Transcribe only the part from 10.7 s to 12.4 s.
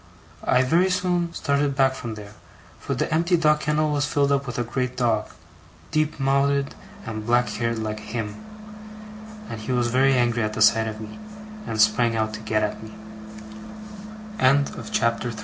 of me, and sprang o